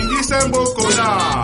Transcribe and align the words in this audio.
Ingisa 0.00 0.48
Mbokola. 0.48 1.42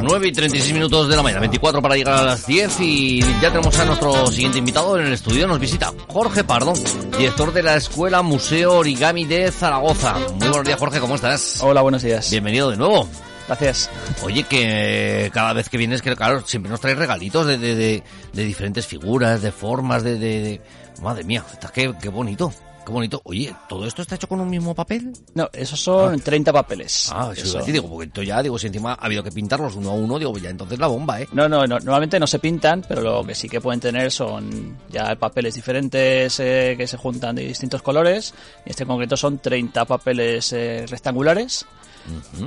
9 0.00 0.28
y 0.28 0.32
36 0.32 0.72
minutos 0.74 1.08
de 1.08 1.16
la 1.16 1.22
mañana, 1.22 1.40
24 1.40 1.82
para 1.82 1.96
llegar 1.96 2.14
a 2.18 2.22
las 2.22 2.46
10 2.46 2.80
y 2.80 3.20
ya 3.40 3.50
tenemos 3.50 3.76
a 3.78 3.84
nuestro 3.84 4.26
siguiente 4.28 4.58
invitado 4.58 4.98
en 4.98 5.06
el 5.06 5.12
estudio. 5.12 5.48
Nos 5.48 5.58
visita 5.58 5.92
Jorge 6.08 6.44
Pardo, 6.44 6.72
director 7.18 7.52
de 7.52 7.62
la 7.62 7.76
Escuela 7.76 8.22
Museo 8.22 8.74
Origami 8.74 9.24
de 9.24 9.50
Zaragoza. 9.50 10.14
Muy 10.14 10.48
buenos 10.48 10.64
días, 10.64 10.78
Jorge, 10.78 11.00
¿cómo 11.00 11.16
estás? 11.16 11.60
Hola, 11.62 11.82
buenos 11.82 12.02
días. 12.02 12.30
Bienvenido 12.30 12.70
de 12.70 12.76
nuevo. 12.76 13.08
Gracias. 13.46 13.90
Oye, 14.22 14.44
que 14.44 15.30
cada 15.32 15.52
vez 15.52 15.68
que 15.68 15.76
vienes, 15.76 16.02
que 16.02 16.14
claro, 16.16 16.42
siempre 16.46 16.70
nos 16.70 16.80
traes 16.80 16.96
regalitos 16.96 17.46
de, 17.46 17.58
de, 17.58 17.74
de, 17.74 18.02
de 18.32 18.44
diferentes 18.44 18.86
figuras, 18.86 19.42
de 19.42 19.52
formas, 19.52 20.02
de... 20.02 20.18
de. 20.18 20.60
Madre 21.00 21.24
mía, 21.24 21.44
está, 21.52 21.68
qué, 21.68 21.92
qué 22.00 22.08
bonito. 22.08 22.52
Qué 22.84 22.90
bonito. 22.92 23.20
Oye, 23.24 23.54
¿todo 23.68 23.86
esto 23.86 24.02
está 24.02 24.16
hecho 24.16 24.26
con 24.28 24.40
un 24.40 24.50
mismo 24.50 24.74
papel? 24.74 25.12
No, 25.34 25.48
esos 25.52 25.80
son 25.80 26.18
30 26.18 26.52
papeles. 26.52 27.10
Ah, 27.12 27.30
eso, 27.32 27.42
Eso. 27.42 27.48
iba 27.48 27.58
a 27.58 27.60
decir, 27.60 27.74
digo, 27.74 27.88
porque 27.88 28.04
entonces 28.04 28.28
ya, 28.28 28.42
digo, 28.42 28.58
si 28.58 28.66
encima 28.66 28.92
ha 28.94 29.06
habido 29.06 29.22
que 29.22 29.30
pintarlos 29.30 29.76
uno 29.76 29.90
a 29.90 29.94
uno, 29.94 30.18
digo, 30.18 30.36
ya 30.38 30.50
entonces 30.50 30.78
la 30.80 30.88
bomba, 30.88 31.20
¿eh? 31.20 31.28
No, 31.32 31.48
no, 31.48 31.60
no, 31.60 31.78
normalmente 31.78 32.18
no 32.18 32.26
se 32.26 32.40
pintan, 32.40 32.84
pero 32.88 33.00
lo 33.00 33.24
que 33.24 33.36
sí 33.36 33.48
que 33.48 33.60
pueden 33.60 33.78
tener 33.80 34.10
son 34.10 34.78
ya 34.90 35.14
papeles 35.14 35.54
diferentes 35.54 36.40
eh, 36.40 36.74
que 36.76 36.86
se 36.88 36.96
juntan 36.96 37.36
de 37.36 37.42
distintos 37.46 37.82
colores. 37.82 38.34
En 38.64 38.70
este 38.70 38.84
concreto 38.84 39.16
son 39.16 39.38
30 39.38 39.84
papeles 39.84 40.52
eh, 40.52 40.84
rectangulares 40.88 41.64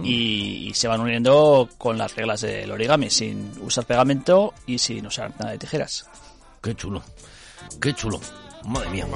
y, 0.03 0.67
y 0.69 0.73
se 0.73 0.87
van 0.87 1.01
uniendo 1.01 1.69
con 1.77 1.97
las 1.97 2.15
reglas 2.15 2.41
del 2.41 2.71
origami, 2.71 3.09
sin 3.09 3.51
usar 3.61 3.85
pegamento 3.85 4.53
y 4.67 4.77
sin 4.77 5.05
usar 5.07 5.31
nada 5.39 5.51
de 5.51 5.57
tijeras. 5.57 6.05
Qué 6.61 6.75
chulo, 6.75 7.01
qué 7.81 7.93
chulo. 7.93 8.19
Madre 8.65 8.89
mía. 8.89 9.07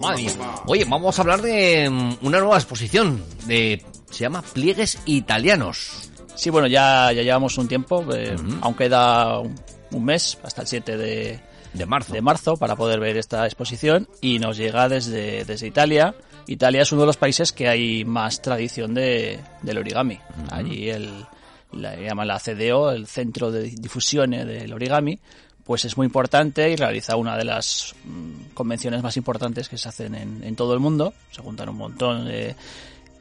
Madre 0.00 0.22
mía. 0.22 0.32
Oye, 0.66 0.84
vamos 0.84 1.18
a 1.18 1.22
hablar 1.22 1.42
de 1.42 1.90
mm, 1.90 2.18
una 2.22 2.38
nueva 2.38 2.56
exposición 2.56 3.22
de 3.46 3.84
se 4.10 4.18
llama 4.20 4.42
Pliegues 4.42 4.98
Italianos. 5.06 6.10
Sí, 6.34 6.48
bueno, 6.50 6.66
ya, 6.68 7.12
ya 7.12 7.22
llevamos 7.22 7.58
un 7.58 7.66
tiempo, 7.68 8.04
eh, 8.14 8.34
Ujú. 8.34 8.58
aún 8.60 8.74
queda 8.74 9.38
un, 9.40 9.54
un 9.90 10.04
mes, 10.04 10.38
hasta 10.42 10.62
el 10.62 10.66
7 10.68 10.96
de, 10.96 11.40
De 11.74 11.86
marzo. 11.86 12.12
de 12.12 12.22
marzo 12.22 12.56
para 12.56 12.76
poder 12.76 13.00
ver 13.00 13.16
esta 13.16 13.44
exposición 13.46 14.08
y 14.20 14.38
nos 14.38 14.56
llega 14.56 14.88
desde, 14.88 15.44
desde 15.44 15.66
Italia. 15.66 16.14
Italia 16.46 16.82
es 16.82 16.92
uno 16.92 17.02
de 17.02 17.06
los 17.06 17.16
países 17.16 17.52
que 17.52 17.68
hay 17.68 18.04
más 18.04 18.42
tradición 18.42 18.94
de, 18.94 19.40
del 19.62 19.78
origami. 19.78 20.18
Allí 20.50 20.90
el, 20.90 21.24
la 21.72 21.96
llaman 21.96 22.28
la 22.28 22.38
CDO, 22.38 22.90
el 22.90 23.06
Centro 23.06 23.50
de 23.50 23.62
Difusión 23.62 24.30
del 24.30 24.72
Origami, 24.72 25.18
pues 25.64 25.84
es 25.84 25.96
muy 25.96 26.06
importante 26.06 26.70
y 26.70 26.76
realiza 26.76 27.16
una 27.16 27.36
de 27.36 27.44
las 27.44 27.94
mm, 28.04 28.54
convenciones 28.54 29.02
más 29.02 29.16
importantes 29.16 29.68
que 29.68 29.78
se 29.78 29.88
hacen 29.88 30.14
en, 30.14 30.42
en 30.42 30.56
todo 30.56 30.74
el 30.74 30.80
mundo. 30.80 31.14
Se 31.30 31.40
juntan 31.40 31.68
un 31.68 31.76
montón 31.76 32.26
de, 32.26 32.56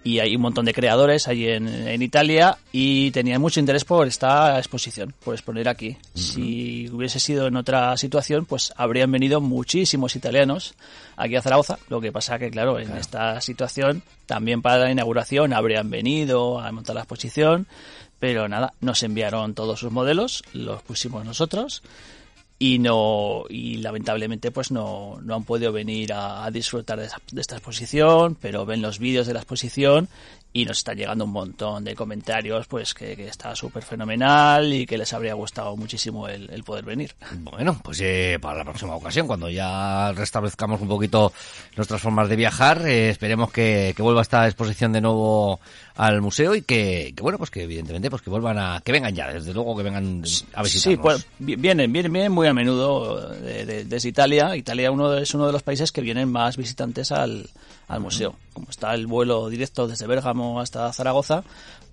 y 0.03 0.19
hay 0.19 0.35
un 0.35 0.41
montón 0.41 0.65
de 0.65 0.73
creadores 0.73 1.27
allí 1.27 1.47
en, 1.47 1.67
en 1.67 2.01
Italia 2.01 2.57
y 2.71 3.11
tenían 3.11 3.41
mucho 3.41 3.59
interés 3.59 3.85
por 3.85 4.07
esta 4.07 4.57
exposición, 4.57 5.13
por 5.23 5.35
exponer 5.35 5.69
aquí. 5.69 5.97
Si 6.13 6.89
hubiese 6.89 7.19
sido 7.19 7.47
en 7.47 7.55
otra 7.55 7.95
situación, 7.97 8.45
pues 8.45 8.73
habrían 8.77 9.11
venido 9.11 9.41
muchísimos 9.41 10.15
italianos 10.15 10.73
aquí 11.17 11.35
a 11.35 11.41
Zaragoza. 11.41 11.77
Lo 11.89 12.01
que 12.01 12.11
pasa 12.11 12.39
que, 12.39 12.49
claro, 12.49 12.79
en 12.79 12.91
esta 12.97 13.39
situación, 13.41 14.01
también 14.25 14.61
para 14.61 14.77
la 14.77 14.91
inauguración 14.91 15.53
habrían 15.53 15.89
venido 15.89 16.59
a 16.59 16.71
montar 16.71 16.95
la 16.95 17.01
exposición, 17.01 17.67
pero 18.19 18.47
nada, 18.47 18.73
nos 18.81 19.03
enviaron 19.03 19.53
todos 19.53 19.79
sus 19.79 19.91
modelos, 19.91 20.43
los 20.53 20.81
pusimos 20.81 21.25
nosotros 21.25 21.83
y 22.63 22.77
no 22.77 23.45
y 23.49 23.77
lamentablemente 23.77 24.51
pues 24.51 24.69
no, 24.69 25.17
no 25.23 25.33
han 25.35 25.43
podido 25.45 25.71
venir 25.71 26.13
a, 26.13 26.45
a 26.45 26.51
disfrutar 26.51 26.99
de, 26.99 27.07
esa- 27.07 27.17
de 27.31 27.41
esta 27.41 27.55
exposición 27.55 28.37
pero 28.39 28.67
ven 28.67 28.83
los 28.83 28.99
vídeos 28.99 29.25
de 29.25 29.33
la 29.33 29.39
exposición 29.39 30.07
y 30.53 30.65
nos 30.65 30.79
está 30.79 30.93
llegando 30.93 31.23
un 31.25 31.31
montón 31.31 31.83
de 31.85 31.95
comentarios 31.95 32.67
pues 32.67 32.93
que, 32.93 33.15
que 33.15 33.27
está 33.29 33.55
súper 33.55 33.81
fenomenal 33.83 34.71
y 34.73 34.85
que 34.85 34.97
les 34.97 35.11
habría 35.13 35.33
gustado 35.33 35.75
muchísimo 35.75 36.27
el, 36.27 36.49
el 36.51 36.63
poder 36.63 36.83
venir 36.85 37.15
Bueno, 37.39 37.79
pues 37.83 37.99
eh, 38.01 38.37
para 38.39 38.59
la 38.59 38.65
próxima 38.65 38.93
ocasión, 38.95 39.25
cuando 39.27 39.49
ya 39.49 40.11
restablezcamos 40.11 40.81
un 40.81 40.89
poquito 40.89 41.31
nuestras 41.77 42.01
formas 42.01 42.27
de 42.29 42.35
viajar, 42.35 42.85
eh, 42.85 43.09
esperemos 43.09 43.49
que, 43.51 43.93
que 43.95 44.01
vuelva 44.03 44.21
esta 44.21 44.45
exposición 44.45 44.91
de 44.91 44.99
nuevo 45.01 45.59
al 45.95 46.21
museo 46.21 46.53
y 46.53 46.63
que, 46.63 47.13
que, 47.15 47.23
bueno, 47.23 47.37
pues 47.37 47.49
que 47.49 47.63
evidentemente 47.63 48.09
pues 48.09 48.21
que 48.21 48.29
vuelvan 48.29 48.57
a, 48.59 48.81
que 48.83 48.91
vengan 48.91 49.15
ya, 49.15 49.31
desde 49.31 49.53
luego 49.53 49.77
que 49.77 49.83
vengan 49.83 50.21
a 50.53 50.63
visitarnos. 50.63 50.71
Sí, 50.81 50.97
pues 50.97 51.27
vi- 51.39 51.55
vienen, 51.55 51.91
vienen, 51.93 52.11
vienen 52.11 52.31
muy 52.33 52.47
a 52.51 52.53
menudo 52.53 53.29
de- 53.29 53.65
de- 53.65 53.83
desde 53.85 54.09
Italia. 54.09 54.55
Italia 54.55 54.91
uno 54.91 55.13
es 55.17 55.33
uno 55.33 55.47
de 55.47 55.51
los 55.53 55.63
países 55.63 55.91
que 55.91 56.01
vienen 56.01 56.31
más 56.31 56.55
visitantes 56.57 57.11
al, 57.11 57.49
al 57.87 57.99
museo. 57.99 58.35
Como 58.53 58.69
está 58.69 58.93
el 58.93 59.07
vuelo 59.07 59.49
directo 59.49 59.87
desde 59.87 60.07
Bérgamo 60.07 60.59
hasta 60.59 60.91
Zaragoza, 60.93 61.43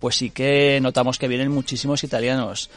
pues 0.00 0.16
sí 0.16 0.30
que 0.30 0.78
notamos 0.80 1.18
que 1.18 1.28
vienen 1.28 1.50
muchísimos 1.50 2.04
italianos. 2.04 2.70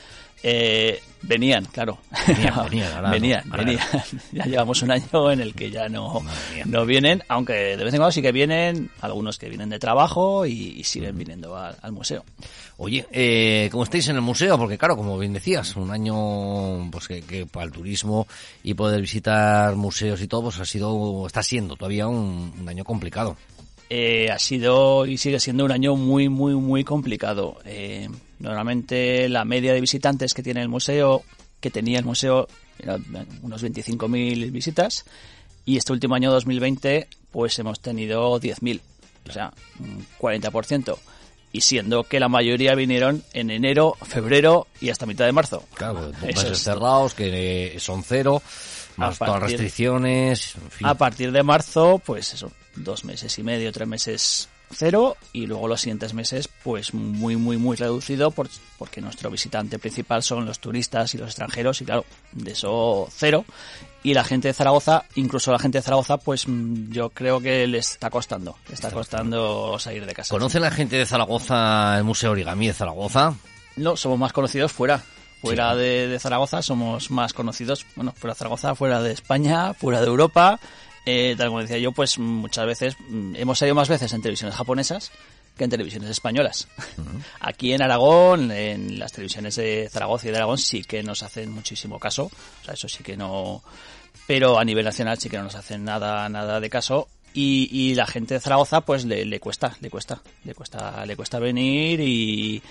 Eh, 0.43 0.99
venían, 1.21 1.65
claro. 1.65 1.99
Venían, 2.27 2.63
venían, 2.65 2.91
ahora 2.95 3.07
no, 3.07 3.11
venían, 3.13 3.43
ahora 3.51 3.63
venían. 3.63 3.87
ya 4.31 4.45
llevamos 4.45 4.81
un 4.81 4.91
año 4.91 5.31
en 5.31 5.39
el 5.41 5.53
que 5.53 5.69
ya 5.69 5.87
no, 5.87 6.21
no 6.65 6.85
vienen, 6.85 7.21
aunque 7.27 7.53
de 7.53 7.83
vez 7.83 7.93
en 7.93 7.99
cuando 7.99 8.11
sí 8.11 8.21
que 8.23 8.31
vienen, 8.31 8.89
algunos 9.01 9.37
que 9.37 9.49
vienen 9.49 9.69
de 9.69 9.77
trabajo 9.79 10.45
y, 10.45 10.51
y 10.79 10.83
siguen 10.83 11.17
viniendo 11.17 11.55
al- 11.55 11.77
al 11.81 11.91
museo. 11.91 12.23
Oye, 12.77 13.05
eh, 13.11 13.69
¿cómo 13.71 13.83
estáis 13.83 14.07
en 14.07 14.15
el 14.15 14.21
museo? 14.23 14.57
Porque 14.57 14.77
claro, 14.79 14.97
como 14.97 15.17
bien 15.19 15.33
decías, 15.33 15.75
un 15.75 15.91
año 15.91 16.89
pues 16.91 17.07
que, 17.07 17.21
que 17.21 17.45
para 17.45 17.65
el 17.67 17.71
turismo 17.71 18.27
y 18.63 18.73
poder 18.73 19.01
visitar 19.01 19.75
museos 19.75 20.19
y 20.21 20.27
todo, 20.27 20.43
pues 20.43 20.59
ha 20.59 20.65
sido, 20.65 21.27
está 21.27 21.43
siendo 21.43 21.75
todavía 21.75 22.07
un, 22.07 22.51
un 22.59 22.67
año 22.67 22.83
complicado. 22.83 23.37
Eh, 23.93 24.31
ha 24.31 24.39
sido 24.39 25.05
y 25.05 25.17
sigue 25.17 25.37
siendo 25.41 25.65
un 25.65 25.71
año 25.73 25.97
muy, 25.97 26.29
muy, 26.29 26.55
muy 26.55 26.85
complicado. 26.85 27.57
Eh, 27.65 28.07
normalmente 28.39 29.27
la 29.27 29.43
media 29.43 29.73
de 29.73 29.81
visitantes 29.81 30.33
que 30.33 30.41
tiene 30.41 30.61
el 30.61 30.69
museo, 30.69 31.23
que 31.59 31.71
tenía 31.71 31.99
el 31.99 32.05
museo, 32.05 32.47
era 32.79 32.97
unos 33.41 33.61
25.000 33.61 34.49
visitas. 34.49 35.03
Y 35.65 35.75
este 35.75 35.91
último 35.91 36.15
año 36.15 36.31
2020, 36.31 37.09
pues 37.31 37.59
hemos 37.59 37.81
tenido 37.81 38.39
10.000. 38.39 38.79
O 39.27 39.31
sea, 39.33 39.51
un 39.77 40.07
40%. 40.17 40.97
Y 41.51 41.59
siendo 41.59 42.05
que 42.05 42.21
la 42.21 42.29
mayoría 42.29 42.75
vinieron 42.75 43.21
en 43.33 43.51
enero, 43.51 43.97
febrero 44.03 44.67
y 44.79 44.89
hasta 44.89 45.05
mitad 45.05 45.25
de 45.25 45.33
marzo. 45.33 45.65
Claro, 45.73 46.13
meses 46.21 46.51
es. 46.51 46.59
cerrados 46.59 47.13
que 47.13 47.75
son 47.77 48.03
cero, 48.03 48.41
más 49.01 49.21
A 49.21 49.25
todas 49.25 49.41
las 49.41 49.51
partir- 49.51 49.57
restricciones, 49.59 50.55
en 50.55 50.71
fin. 50.71 50.87
A 50.87 50.93
partir 50.95 51.31
de 51.31 51.43
marzo, 51.43 52.01
pues 52.05 52.33
eso, 52.33 52.51
dos 52.75 53.03
meses 53.03 53.37
y 53.37 53.43
medio, 53.43 53.71
tres 53.71 53.87
meses 53.87 54.49
cero 54.73 55.17
y 55.33 55.47
luego 55.47 55.67
los 55.67 55.81
siguientes 55.81 56.13
meses 56.13 56.47
pues 56.63 56.93
muy 56.93 57.35
muy 57.35 57.57
muy 57.57 57.75
reducido 57.75 58.31
por- 58.31 58.47
porque 58.77 59.01
nuestro 59.01 59.29
visitante 59.29 59.77
principal 59.79 60.23
son 60.23 60.45
los 60.45 60.59
turistas 60.59 61.13
y 61.13 61.17
los 61.17 61.27
extranjeros 61.27 61.81
y 61.81 61.85
claro 61.85 62.05
de 62.31 62.51
eso 62.53 63.05
cero 63.13 63.43
y 64.01 64.13
la 64.13 64.23
gente 64.23 64.47
de 64.47 64.53
Zaragoza 64.53 65.03
incluso 65.15 65.51
la 65.51 65.59
gente 65.59 65.79
de 65.79 65.81
Zaragoza 65.81 66.15
pues 66.15 66.47
mm, 66.47 66.89
yo 66.89 67.09
creo 67.09 67.41
que 67.41 67.67
le 67.67 67.79
está 67.79 68.09
costando 68.09 68.55
le 68.69 68.75
está 68.75 68.89
costando 68.91 69.77
salir 69.77 70.05
de 70.05 70.13
casa 70.13 70.33
¿Conoce 70.33 70.61
la 70.61 70.71
gente 70.71 70.95
de 70.95 71.05
Zaragoza 71.05 71.97
el 71.97 72.05
Museo 72.05 72.31
Origami 72.31 72.67
de 72.67 72.73
Zaragoza? 72.73 73.33
no 73.75 73.97
somos 73.97 74.19
más 74.19 74.31
conocidos 74.31 74.71
fuera 74.71 75.03
fuera 75.41 75.75
de, 75.75 76.07
de 76.07 76.19
Zaragoza 76.19 76.61
somos 76.61 77.11
más 77.11 77.33
conocidos 77.33 77.85
bueno 77.95 78.13
fuera 78.13 78.33
de 78.33 78.37
Zaragoza 78.37 78.75
fuera 78.75 79.01
de 79.01 79.11
España 79.11 79.73
fuera 79.73 80.01
de 80.01 80.07
Europa. 80.07 80.59
Eh, 81.05 81.33
tal 81.35 81.47
como 81.47 81.61
decía 81.61 81.79
yo 81.79 81.91
pues 81.91 82.19
muchas 82.19 82.65
veces 82.65 82.95
mm, 83.09 83.35
hemos 83.35 83.57
salido 83.57 83.75
más 83.75 83.89
veces 83.89 84.13
en 84.13 84.21
televisiones 84.21 84.55
japonesas 84.55 85.11
que 85.57 85.63
en 85.63 85.69
televisiones 85.69 86.09
españolas. 86.09 86.67
Aquí 87.39 87.73
en 87.73 87.81
Aragón 87.81 88.51
en 88.51 88.99
las 88.99 89.11
televisiones 89.11 89.55
de 89.55 89.89
Zaragoza 89.91 90.27
y 90.27 90.31
de 90.31 90.37
Aragón 90.37 90.57
sí 90.57 90.83
que 90.83 91.03
nos 91.03 91.23
hacen 91.23 91.51
muchísimo 91.51 91.99
caso. 91.99 92.25
O 92.61 92.65
sea 92.65 92.75
eso 92.75 92.87
sí 92.87 93.03
que 93.03 93.17
no 93.17 93.63
pero 94.27 94.59
a 94.59 94.63
nivel 94.63 94.85
nacional 94.85 95.17
sí 95.17 95.29
que 95.29 95.37
no 95.37 95.43
nos 95.43 95.55
hacen 95.55 95.83
nada 95.83 96.29
nada 96.29 96.59
de 96.59 96.69
caso. 96.69 97.07
Y, 97.33 97.69
y 97.71 97.95
la 97.95 98.05
gente 98.07 98.33
de 98.33 98.39
Zaragoza 98.41 98.81
pues 98.81 99.05
le, 99.05 99.25
le 99.25 99.39
cuesta 99.39 99.75
le 99.79 99.89
cuesta 99.89 100.21
le 100.43 100.53
cuesta 100.53 101.05
le 101.05 101.15
cuesta 101.15 101.39
venir 101.39 101.99
y 102.01 102.61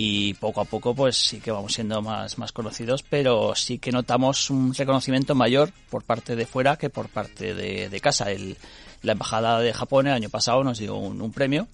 y 0.00 0.34
poco 0.34 0.60
a 0.60 0.64
poco 0.64 0.94
pues 0.94 1.16
sí 1.16 1.40
que 1.40 1.50
vamos 1.50 1.72
siendo 1.74 2.00
más, 2.00 2.38
más 2.38 2.52
conocidos, 2.52 3.02
pero 3.02 3.54
sí 3.56 3.78
que 3.78 3.90
notamos 3.90 4.48
un 4.48 4.72
reconocimiento 4.72 5.34
mayor 5.34 5.72
por 5.90 6.04
parte 6.04 6.36
de 6.36 6.46
fuera 6.46 6.76
que 6.76 6.88
por 6.88 7.08
parte 7.08 7.52
de, 7.52 7.88
de 7.88 8.00
casa. 8.00 8.30
El, 8.30 8.56
la 9.02 9.12
Embajada 9.12 9.60
de 9.60 9.72
Japón 9.72 10.06
el 10.06 10.12
año 10.14 10.28
pasado 10.30 10.62
nos 10.64 10.78
dio 10.78 10.94
un, 10.96 11.20
un 11.20 11.32
premio 11.32 11.66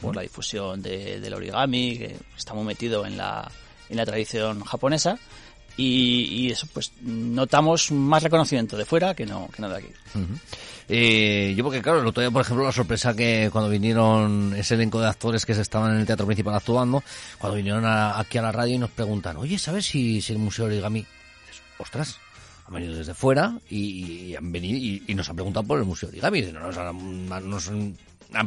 por 0.00 0.14
la 0.14 0.22
difusión 0.22 0.80
de- 0.80 1.20
del 1.20 1.34
origami, 1.34 1.98
que 1.98 2.16
está 2.36 2.54
muy 2.54 2.64
metido 2.64 3.04
en 3.04 3.16
la, 3.16 3.50
en 3.88 3.96
la 3.96 4.06
tradición 4.06 4.62
japonesa. 4.64 5.18
Y, 5.76 6.24
y 6.46 6.50
eso 6.50 6.66
pues 6.72 6.92
notamos 7.02 7.90
más 7.92 8.22
reconocimiento 8.22 8.76
de 8.76 8.84
fuera 8.84 9.14
que 9.14 9.26
no, 9.26 9.48
que 9.54 9.62
no 9.62 9.68
de 9.68 9.76
aquí. 9.78 9.88
Eh, 10.88 11.54
yo 11.56 11.64
porque 11.64 11.80
claro, 11.80 12.00
el 12.00 12.06
otro 12.06 12.20
día, 12.20 12.30
por 12.30 12.42
ejemplo, 12.42 12.64
la 12.66 12.72
sorpresa 12.72 13.14
que 13.14 13.48
cuando 13.52 13.70
vinieron 13.70 14.52
ese 14.56 14.74
elenco 14.74 15.00
de 15.00 15.08
actores 15.08 15.46
que 15.46 15.54
se 15.54 15.62
estaban 15.62 15.92
en 15.94 16.00
el 16.00 16.06
teatro 16.06 16.26
principal 16.26 16.54
actuando, 16.54 17.02
cuando 17.38 17.56
vinieron 17.56 17.84
a- 17.86 18.18
aquí 18.18 18.38
a 18.38 18.42
la 18.42 18.52
radio 18.52 18.74
y 18.74 18.78
nos 18.78 18.90
preguntan, 18.90 19.36
oye, 19.36 19.58
¿sabes 19.58 19.86
si, 19.86 20.20
si 20.20 20.32
el 20.32 20.38
Museo 20.38 20.66
Origami? 20.66 21.06
Ostras, 21.78 22.18
han 22.72 22.80
venido 22.80 22.96
desde 22.98 23.14
fuera 23.14 23.58
y, 23.70 24.34
han 24.34 24.50
venido 24.50 24.76
y, 24.78 25.02
y 25.06 25.14
nos 25.14 25.28
han 25.28 25.36
preguntado 25.36 25.66
por 25.66 25.78
el 25.78 25.84
Museo 25.84 26.08
Origami. 26.08 26.42
No 26.42 26.60
nos 26.60 26.76
han, 26.76 27.28
no 27.28 27.40
nos 27.40 27.68
han- 27.68 27.96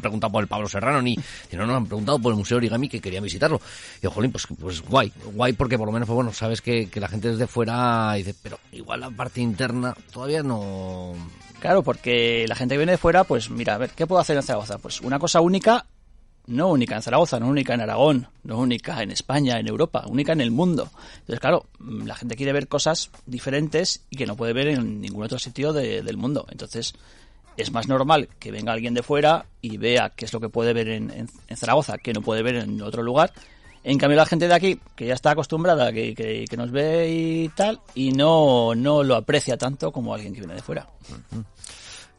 preguntado 0.02 0.32
por 0.32 0.42
el 0.42 0.48
Pablo 0.48 0.68
Serrano 0.68 1.00
ni 1.00 1.16
sino 1.48 1.68
nos 1.68 1.78
han 1.78 1.86
preguntado 1.86 2.18
por 2.18 2.32
el 2.34 2.38
Museo 2.40 2.58
Origami 2.58 2.90
que 2.90 3.00
querían 3.00 3.24
visitarlo. 3.24 3.62
Y 4.02 4.08
jolín, 4.08 4.32
pues, 4.32 4.48
pues 4.60 4.82
guay, 4.82 5.12
guay 5.34 5.54
porque 5.54 5.78
por 5.78 5.86
lo 5.88 5.92
menos, 5.92 6.08
pues 6.08 6.16
bueno, 6.16 6.34
sabes 6.34 6.62
que, 6.62 6.88
que 6.90 7.00
la 7.00 7.08
gente 7.08 7.30
desde 7.30 7.46
fuera 7.46 8.14
dice, 8.14 8.34
pero 8.42 8.58
igual 8.72 9.02
la 9.02 9.12
parte 9.12 9.42
interna 9.42 9.96
todavía 10.12 10.42
no... 10.42 11.14
Claro, 11.60 11.84
porque 11.84 12.46
la 12.48 12.56
gente 12.56 12.74
que 12.76 12.80
viene 12.80 12.92
de 12.94 12.98
fuera, 12.98 13.24
pues 13.24 13.50
mira, 13.50 13.76
a 13.76 13.78
ver, 13.78 13.92
¿qué 13.92 14.06
puedo 14.08 14.20
hacer 14.22 14.36
en 14.38 14.44
Zaragoza? 14.44 14.78
Pues 14.80 15.02
una 15.02 15.20
cosa 15.20 15.40
única, 15.42 15.86
no 16.48 16.70
única 16.70 16.96
en 16.96 17.02
Zaragoza, 17.02 17.40
no 17.40 17.48
única 17.48 17.74
en 17.74 17.82
Aragón, 17.82 18.28
no 18.44 18.60
única 18.60 19.02
en 19.02 19.12
España, 19.12 19.60
en 19.60 19.68
Europa, 19.68 20.06
única 20.08 20.34
en 20.34 20.42
el 20.42 20.52
mundo. 20.52 20.90
Entonces, 21.22 21.40
claro, 21.40 21.66
la 21.80 22.16
gente 22.16 22.36
quiere 22.36 22.54
ver 22.54 22.68
cosas 22.68 23.10
diferentes 23.26 24.02
y 24.10 24.16
que 24.18 24.26
no 24.28 24.36
puede 24.36 24.54
ver 24.54 24.68
en 24.70 25.02
ningún 25.02 25.24
otro 25.24 25.40
sitio 25.40 25.74
de- 25.74 26.02
del 26.04 26.18
mundo. 26.18 26.46
Entonces, 26.52 26.94
es 27.58 27.72
más 27.72 27.88
normal 27.88 28.28
que 28.40 28.52
venga 28.52 28.74
alguien 28.74 28.94
de 28.94 29.02
fuera 29.04 29.46
y 29.62 29.78
vea 29.78 30.12
qué 30.16 30.26
es 30.26 30.34
lo 30.34 30.40
que 30.40 30.50
puede 30.50 30.74
ver 30.74 30.90
en, 30.90 31.30
Zaragoza, 31.56 31.98
que 31.98 32.14
no 32.14 32.22
puede 32.22 32.44
ver 32.44 32.56
en 32.56 32.82
otro 32.82 33.02
lugar. 33.02 33.32
En 33.84 33.98
cambio, 34.00 34.18
la 34.18 34.26
gente 34.26 34.48
de 34.48 34.54
aquí, 34.54 34.80
que 34.96 35.06
ya 35.06 35.14
está 35.14 35.32
acostumbrada, 35.32 35.94
que, 35.94 36.16
que- 36.16 36.46
que 36.50 36.58
nos 36.58 36.72
ve 36.72 37.08
y 37.10 37.50
tal, 37.50 37.80
y 37.94 38.12
no, 38.12 38.74
no 38.76 39.04
lo 39.04 39.16
aprecia 39.16 39.58
tanto 39.58 39.92
como 39.92 40.14
alguien 40.14 40.34
que 40.34 40.40
viene 40.42 40.56
de 40.56 40.62
fuera. 40.64 40.88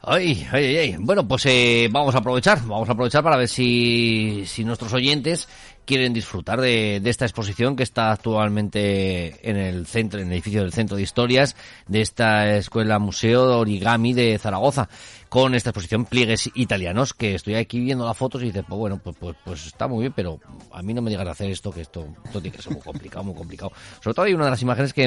Ay, 0.06 0.46
ay, 0.52 0.76
ay. 0.76 0.96
Bueno, 0.98 1.26
pues 1.26 1.46
eh, 1.46 1.88
vamos 1.90 2.14
a 2.14 2.18
aprovechar, 2.18 2.60
vamos 2.64 2.88
a 2.88 2.92
aprovechar 2.92 3.22
para 3.22 3.36
ver 3.36 3.48
si, 3.48 4.44
si 4.46 4.64
nuestros 4.64 4.92
oyentes 4.92 5.48
quieren 5.84 6.12
disfrutar 6.12 6.60
de, 6.60 7.00
de 7.00 7.10
esta 7.10 7.24
exposición 7.24 7.76
que 7.76 7.82
está 7.82 8.10
actualmente 8.10 9.48
en 9.48 9.56
el 9.56 9.86
centro, 9.86 10.20
en 10.20 10.26
el 10.26 10.32
edificio 10.34 10.62
del 10.62 10.72
Centro 10.72 10.96
de 10.96 11.02
Historias 11.02 11.56
de 11.86 12.00
esta 12.00 12.56
Escuela 12.56 12.98
Museo 12.98 13.48
de 13.48 13.54
Origami 13.54 14.12
de 14.12 14.38
Zaragoza, 14.38 14.88
con 15.28 15.54
esta 15.54 15.70
exposición 15.70 16.04
Pliegues 16.04 16.50
Italianos, 16.54 17.14
que 17.14 17.34
estoy 17.34 17.54
aquí 17.54 17.80
viendo 17.80 18.04
las 18.04 18.16
fotos 18.16 18.42
y 18.42 18.46
dices, 18.46 18.64
pues 18.68 18.78
bueno, 18.78 19.00
pues, 19.02 19.16
pues, 19.18 19.36
pues 19.44 19.66
está 19.66 19.86
muy 19.86 20.00
bien, 20.00 20.12
pero 20.14 20.40
a 20.72 20.82
mí 20.82 20.92
no 20.92 21.02
me 21.02 21.10
digas 21.10 21.26
hacer 21.28 21.50
esto, 21.50 21.70
que 21.70 21.82
esto, 21.82 22.06
esto 22.24 22.40
tiene 22.40 22.56
que 22.56 22.62
ser 22.62 22.72
muy 22.72 22.82
complicado, 22.82 23.24
muy 23.24 23.34
complicado. 23.34 23.72
Sobre 24.02 24.14
todo 24.14 24.26
hay 24.26 24.34
una 24.34 24.46
de 24.46 24.50
las 24.50 24.62
imágenes 24.62 24.92
que, 24.92 25.02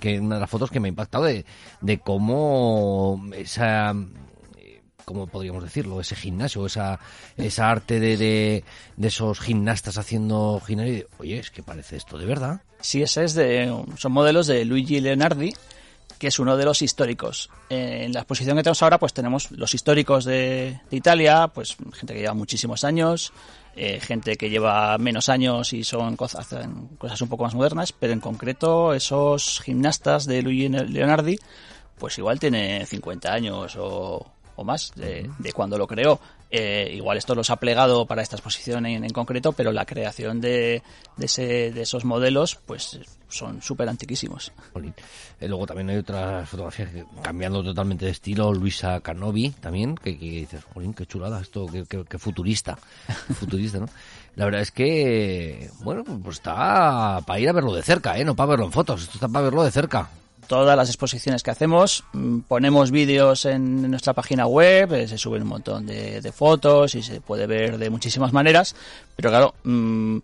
que 0.00 0.20
una 0.20 0.36
de 0.36 0.40
las 0.40 0.50
fotos 0.50 0.70
que 0.70 0.80
me 0.80 0.88
ha 0.88 0.90
impactado 0.90 1.24
de, 1.24 1.44
de 1.80 1.98
cómo 1.98 3.22
esa 3.34 3.94
¿cómo 5.04 5.26
podríamos 5.26 5.62
decirlo? 5.62 6.00
Ese 6.00 6.16
gimnasio, 6.16 6.66
esa, 6.66 6.98
esa 7.36 7.70
arte 7.70 8.00
de, 8.00 8.16
de, 8.16 8.64
esos 9.08 9.40
gimnastas 9.40 9.98
haciendo 9.98 10.60
gimnasio. 10.64 10.94
y, 10.94 11.06
Oye, 11.18 11.38
es 11.38 11.50
que 11.50 11.62
parece 11.62 11.96
esto 11.96 12.18
de 12.18 12.26
verdad. 12.26 12.60
Sí, 12.80 13.02
ese 13.02 13.24
es 13.24 13.34
de, 13.34 13.74
son 13.96 14.12
modelos 14.12 14.46
de 14.46 14.64
Luigi 14.64 15.00
Leonardi, 15.00 15.54
que 16.18 16.28
es 16.28 16.38
uno 16.38 16.56
de 16.56 16.64
los 16.64 16.82
históricos. 16.82 17.50
Eh, 17.70 18.02
En 18.04 18.12
la 18.12 18.20
exposición 18.20 18.56
que 18.56 18.62
tenemos 18.62 18.82
ahora, 18.82 18.98
pues 18.98 19.12
tenemos 19.12 19.50
los 19.50 19.74
históricos 19.74 20.24
de, 20.24 20.80
de 20.90 20.96
Italia, 20.96 21.48
pues 21.48 21.76
gente 21.92 22.14
que 22.14 22.20
lleva 22.20 22.34
muchísimos 22.34 22.84
años, 22.84 23.32
eh, 23.76 23.98
gente 24.00 24.36
que 24.36 24.50
lleva 24.50 24.96
menos 24.98 25.28
años 25.28 25.72
y 25.72 25.82
son 25.82 26.16
cosas, 26.16 26.52
hacen 26.52 26.88
cosas 26.96 27.20
un 27.20 27.28
poco 27.28 27.42
más 27.44 27.54
modernas, 27.54 27.92
pero 27.92 28.12
en 28.12 28.20
concreto 28.20 28.94
esos 28.94 29.60
gimnastas 29.64 30.26
de 30.26 30.42
Luigi 30.42 30.68
Leonardi, 30.68 31.38
pues 31.98 32.16
igual 32.18 32.38
tiene 32.38 32.86
50 32.86 33.32
años 33.32 33.74
o, 33.76 34.33
o 34.56 34.64
más 34.64 34.92
de, 34.94 35.30
de 35.38 35.52
cuando 35.52 35.78
lo 35.78 35.86
creó. 35.86 36.20
Eh, 36.50 36.92
igual 36.94 37.16
esto 37.18 37.34
los 37.34 37.50
ha 37.50 37.56
plegado 37.56 38.06
para 38.06 38.22
esta 38.22 38.36
exposición 38.36 38.86
en, 38.86 39.02
en 39.02 39.10
concreto, 39.12 39.52
pero 39.52 39.72
la 39.72 39.84
creación 39.86 40.40
de, 40.40 40.82
de, 41.16 41.26
ese, 41.26 41.72
de 41.72 41.82
esos 41.82 42.04
modelos 42.04 42.56
pues 42.64 43.00
son 43.28 43.60
súper 43.60 43.88
antiquísimos. 43.88 44.52
Eh, 45.40 45.48
luego 45.48 45.66
también 45.66 45.90
hay 45.90 45.96
otras 45.96 46.48
fotografías 46.48 46.90
que, 46.92 47.04
cambiando 47.22 47.64
totalmente 47.64 48.04
de 48.04 48.12
estilo. 48.12 48.52
Luisa 48.52 49.00
Canovi 49.00 49.50
también, 49.50 49.96
que, 49.96 50.16
que 50.16 50.26
dices, 50.26 50.62
jolín, 50.72 50.94
qué 50.94 51.06
chulada 51.06 51.40
esto, 51.40 51.66
qué, 51.66 51.84
qué- 51.88 52.04
qué 52.08 52.18
futurista. 52.18 52.78
futurista, 53.34 53.78
¿no? 53.80 53.88
La 54.36 54.44
verdad 54.44 54.60
es 54.60 54.70
que, 54.70 55.70
bueno, 55.80 56.04
pues 56.22 56.36
está 56.36 57.20
para 57.26 57.40
ir 57.40 57.48
a 57.48 57.52
verlo 57.52 57.72
de 57.74 57.82
cerca, 57.82 58.16
¿eh? 58.16 58.24
No 58.24 58.36
para 58.36 58.50
verlo 58.50 58.66
en 58.66 58.72
fotos, 58.72 59.02
esto 59.02 59.14
está 59.14 59.26
para 59.28 59.44
verlo 59.46 59.64
de 59.64 59.70
cerca. 59.72 60.08
Todas 60.46 60.76
las 60.76 60.88
exposiciones 60.88 61.42
que 61.42 61.50
hacemos, 61.50 62.04
mm, 62.12 62.40
ponemos 62.40 62.90
vídeos 62.90 63.44
en 63.44 63.90
nuestra 63.90 64.12
página 64.12 64.46
web, 64.46 64.92
eh, 64.92 65.08
se 65.08 65.18
suben 65.18 65.42
un 65.42 65.48
montón 65.48 65.86
de, 65.86 66.20
de 66.20 66.32
fotos 66.32 66.94
y 66.94 67.02
se 67.02 67.20
puede 67.20 67.46
ver 67.46 67.78
de 67.78 67.90
muchísimas 67.90 68.32
maneras, 68.32 68.74
pero 69.16 69.30
claro, 69.30 69.54
mm, 69.64 70.18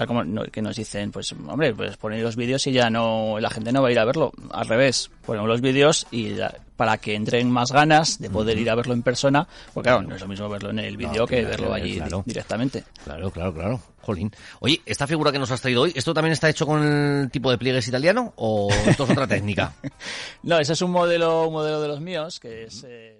tal 0.00 0.06
como 0.06 0.24
no- 0.24 0.44
que 0.44 0.62
nos 0.62 0.76
dicen, 0.76 1.12
pues 1.12 1.30
hombre, 1.32 1.74
pues 1.74 1.98
ponéis 1.98 2.22
los 2.22 2.34
vídeos 2.34 2.66
y 2.66 2.72
ya 2.72 2.88
no, 2.88 3.38
la 3.38 3.50
gente 3.50 3.70
no 3.70 3.82
va 3.82 3.88
a 3.88 3.92
ir 3.92 3.98
a 3.98 4.06
verlo. 4.06 4.32
Al 4.50 4.66
revés, 4.66 5.10
ponemos 5.26 5.46
los 5.46 5.60
vídeos 5.60 6.06
y 6.10 6.30
la- 6.30 6.54
para 6.78 6.96
que 6.96 7.14
entren 7.14 7.50
más 7.50 7.70
ganas 7.70 8.18
de 8.18 8.30
poder 8.30 8.56
ir 8.58 8.70
a 8.70 8.74
verlo 8.74 8.94
en 8.94 9.02
persona, 9.02 9.46
porque 9.74 9.90
claro, 9.90 10.00
no 10.00 10.14
es 10.14 10.22
lo 10.22 10.28
mismo 10.28 10.48
verlo 10.48 10.70
en 10.70 10.78
el 10.78 10.96
vídeo 10.96 11.26
que 11.26 11.40
claro, 11.40 11.50
verlo 11.50 11.74
allí 11.74 11.96
claro. 11.98 12.22
directamente. 12.24 12.84
Claro, 13.04 13.30
claro, 13.30 13.52
claro. 13.52 13.82
Jolín. 14.00 14.32
Oye, 14.60 14.80
¿esta 14.86 15.06
figura 15.06 15.30
que 15.30 15.38
nos 15.38 15.50
has 15.50 15.60
traído 15.60 15.82
hoy, 15.82 15.92
esto 15.94 16.14
también 16.14 16.32
está 16.32 16.48
hecho 16.48 16.64
con 16.64 16.82
el 16.82 17.30
tipo 17.30 17.50
de 17.50 17.58
pliegues 17.58 17.86
italiano 17.86 18.32
o 18.36 18.70
esto 18.86 19.04
es 19.04 19.10
otra 19.10 19.26
técnica? 19.26 19.74
No, 20.42 20.58
ese 20.58 20.72
es 20.72 20.80
un 20.80 20.90
modelo, 20.92 21.48
un 21.48 21.52
modelo 21.52 21.82
de 21.82 21.88
los 21.88 22.00
míos, 22.00 22.40
que 22.40 22.64
es... 22.64 22.82
eh, 22.88 23.19